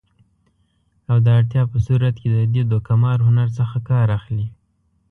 [1.09, 4.47] او د اړتیا په صورت کې د دې دوکه مار هنر څخه کار اخلي